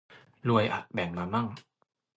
[0.49, 1.47] รวยอะ แบ่งมามั่ง